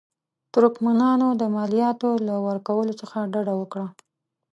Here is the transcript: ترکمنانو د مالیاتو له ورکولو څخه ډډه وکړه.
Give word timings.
ترکمنانو 0.53 1.27
د 1.41 1.43
مالیاتو 1.55 2.09
له 2.27 2.35
ورکولو 2.47 2.93
څخه 3.01 3.17
ډډه 3.31 3.53
وکړه. 3.57 3.87